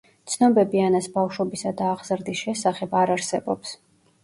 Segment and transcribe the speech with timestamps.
[0.35, 3.79] ცნობები ანას ბავშვობისა და აღზრდის შესახებ არ არსებობს.